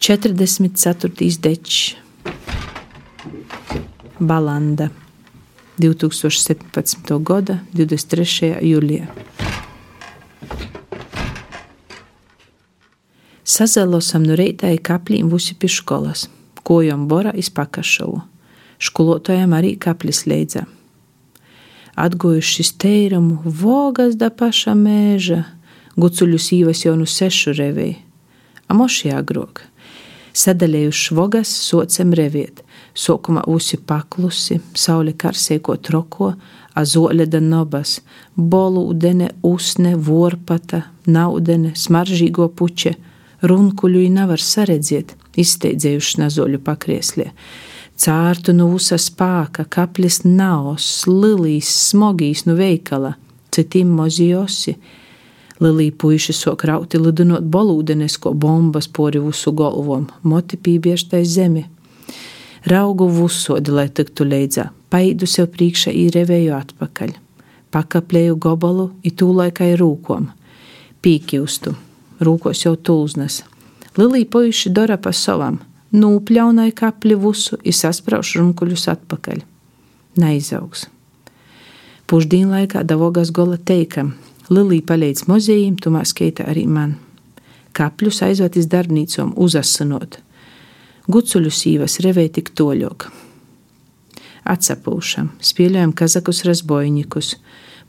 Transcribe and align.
44. 0.00 1.40
dečs, 1.40 1.94
Balanda, 4.18 4.88
2017. 5.78 7.18
gada 7.20 7.58
23. 7.74 8.54
jūlijā. 8.64 9.10
Sazalosam 13.44 14.24
no 14.24 14.38
reitā 14.40 14.72
kapļiem 14.80 15.28
vusi 15.28 15.52
pie 15.52 15.68
školas, 15.68 16.30
kojom 16.64 17.04
bora 17.04 17.36
izpakašovu. 17.36 18.22
Školotājiem 18.80 19.52
arī 19.52 19.76
kaplis 19.76 20.24
leidza. 20.24 20.64
Atgojuši 21.92 22.64
steirumu, 22.72 23.42
vogas 23.44 24.16
da 24.16 24.32
paša 24.32 24.72
mēža, 24.72 25.42
gucuļus 26.00 26.54
īvas 26.56 26.86
jau 26.88 26.96
nu 26.96 27.04
sešu 27.04 27.52
revī, 27.52 27.98
a 28.64 28.72
moši 28.72 29.12
agrok. 30.30 30.36
Sadaļējuši 30.36 31.14
vogas, 31.14 31.48
socem 31.48 32.12
reviet, 32.12 32.62
sokuma 32.94 33.42
usi 33.46 33.76
paklusi, 33.76 34.60
saule 34.74 35.12
karsēko 35.12 35.76
troko, 35.76 36.34
azoļeda 36.74 37.40
nobas, 37.40 38.00
bolūdene, 38.36 39.30
usne, 39.42 39.96
vorpata, 39.96 40.86
naudene, 41.06 41.72
smaržīgo 41.74 42.48
puče, 42.48 42.94
runkuļu 43.42 44.08
nevar 44.10 44.38
saredziet, 44.38 45.16
izsteidzējuši 45.36 46.20
nazoļu 46.20 46.60
pakrieslē. 46.60 47.32
Cārtu 48.00 48.54
no 48.54 48.70
usa 48.72 48.96
spāka, 48.96 49.66
kaplis 49.68 50.24
naos, 50.24 51.06
lilīs, 51.06 51.68
smogīs 51.90 52.46
no 52.46 52.54
veikala, 52.56 53.16
citim 53.52 53.90
moziosi, 53.92 54.78
Lilija 55.60 55.92
puiši 55.98 56.32
sok 56.32 56.64
rauti 56.64 56.98
lidinot 56.98 57.44
bolūdenesko 57.44 58.32
bombas 58.32 58.88
pori 58.88 59.20
visu 59.20 59.52
galvom, 59.52 60.06
moti 60.22 60.56
pībieštai 60.56 61.20
zemi. 61.28 61.66
Raugu 62.64 63.08
vusodi, 63.08 63.72
lai 63.72 63.88
tiktu 63.88 64.24
leidzā, 64.24 64.70
paidu 64.92 65.28
sev 65.28 65.50
priekšā 65.52 65.92
īrevēju 65.92 66.54
atpakaļ. 66.56 67.12
Pakaplēju 67.70 68.38
gobalu, 68.40 68.88
i 69.04 69.12
tūlaikai 69.12 69.74
rūkom. 69.80 70.30
Pīkjūstu, 71.04 71.74
rūkos 72.24 72.64
jau 72.64 72.74
tulznas. 72.76 73.42
Lilija 74.00 74.28
puiši 74.32 74.72
dara 74.72 74.96
pa 74.96 75.12
savam, 75.12 75.60
nūpļaunai 75.92 76.70
kapli 76.76 77.16
visu, 77.20 77.60
i 77.64 77.72
sasprauš 77.72 78.38
runkuļus 78.40 78.88
atpakaļ. 78.96 79.44
Neizaugs. 80.20 80.88
Pušdīnlaikā 82.10 82.82
davogas 82.82 83.30
gola 83.30 83.56
teikam, 83.56 84.14
Lilija 84.50 84.82
palīdz 84.82 85.28
muzejiem, 85.30 85.76
tumā 85.78 86.00
skaita 86.02 86.42
arī 86.50 86.64
man. 86.66 86.96
Kapļus 87.78 88.16
aizved 88.26 88.56
iz 88.58 88.66
darbnīcom 88.66 89.36
uzasanot. 89.38 90.16
Gucuļu 91.06 91.52
sīvas 91.54 92.00
revēja 92.02 92.32
tik 92.40 92.50
toļok. 92.58 93.06
Atsapūšam, 94.50 95.30
spēlējam 95.38 95.92
kazakus 95.94 96.42
razbojņikus, 96.48 97.30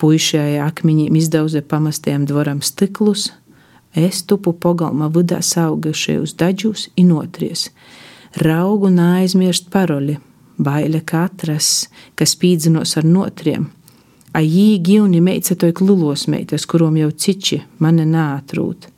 puišajā 0.00 0.64
akmeņiem 0.64 1.20
izdauze 1.20 1.60
pamastiem 1.60 2.24
dvoram 2.24 2.64
stiklus, 2.64 3.28
es 3.92 4.22
tupu 4.24 4.54
pogalma 4.56 5.10
vidā 5.12 5.42
saugušie 5.44 6.16
uz 6.24 6.32
daģus 6.40 6.88
inotries. 6.96 7.68
Raugu 8.40 8.88
neaizmirst 8.96 9.68
paroli, 9.72 10.16
baile 10.56 11.04
katras, 11.04 11.90
kas 12.16 12.32
spīdzinos 12.32 12.96
ar 12.96 13.04
notriem, 13.04 13.68
a 14.36 14.42
jī 14.44 14.76
gīvni 14.84 15.22
meica 15.24 15.56
toik 15.56 15.80
lilos 15.80 16.26
meitas, 16.28 16.66
kurom 16.68 16.98
jau 17.00 17.08
ciči 17.24 17.62
mane 17.80 18.04
nātrūt. 18.08 18.90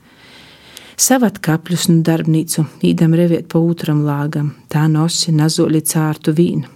Savat 0.98 1.38
kapļus 1.38 1.86
no 1.92 2.00
darbnīcu, 2.02 2.64
īdam 2.82 3.14
reviet 3.14 3.46
pa 3.52 3.60
otram 3.62 4.02
lāgam, 4.06 4.50
tā 4.66 4.88
nosi 4.90 5.30
nazoli 5.30 5.84
cārtu 5.86 6.34
vīnu. 6.34 6.66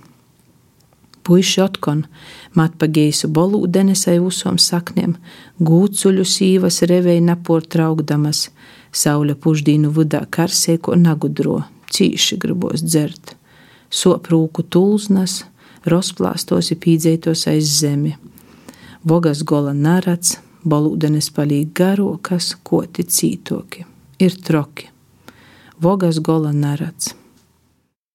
Puiši 1.27 1.61
otkon, 1.63 2.05
mat 2.59 2.79
pa 2.79 2.87
geisu 2.87 3.29
bolūdenesai 3.35 4.17
usom 4.23 4.59
sakniem, 4.63 5.17
gūcuļu 5.59 6.25
sīvas 6.27 6.81
revēja 6.91 7.23
napor 7.27 7.67
traukdamas, 7.67 8.49
saule 8.95 9.35
puždīnu 9.35 9.91
vudā 9.95 10.25
karsēko 10.31 10.99
nagudro, 10.99 11.61
cīši 11.95 12.39
gribos 12.43 12.83
dzert. 12.87 13.37
Soprūku 13.91 14.67
tulznas, 14.67 15.43
rozplāstos 15.87 16.71
ir 16.75 16.83
pīdzētos 16.83 17.49
aiz 17.51 17.71
zemi 17.83 18.17
Bogas 19.03 19.41
gola 19.43 19.73
narats, 19.75 20.37
balūdenes 20.63 21.33
palīgi 21.35 21.73
garokas, 21.75 22.53
koti 22.63 23.03
cītoki. 23.03 23.83
Ir 24.23 24.37
troki. 24.47 24.87
Vogas 25.83 26.21
gola 26.23 26.53
narats. 26.55 27.11